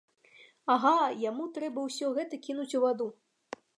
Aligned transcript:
Ага, 0.75 0.93
яму 1.29 1.45
трэба 1.57 1.83
ўсё 1.89 2.09
гэта 2.19 2.41
кінуць 2.49 2.69
у 2.81 2.83
ваду. 2.87 3.07